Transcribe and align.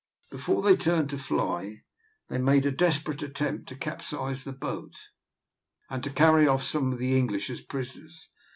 Before 0.31 0.63
they 0.63 0.75
turned 0.75 1.11
to 1.11 1.19
fly, 1.19 1.83
they 2.27 2.39
made 2.39 2.65
a 2.65 2.71
desperate 2.71 3.21
attempt 3.21 3.69
to 3.69 3.75
capsize 3.75 4.45
the 4.45 4.51
boat, 4.51 4.97
and 5.91 6.03
to 6.03 6.09
carry 6.09 6.47
off 6.47 6.63
some 6.63 6.91
of 6.91 6.97
the 6.97 7.15
English 7.15 7.51
as 7.51 7.61
prisoners. 7.61 8.29